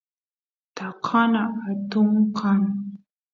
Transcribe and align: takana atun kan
takana 0.77 1.43
atun 1.69 2.09
kan 2.37 2.61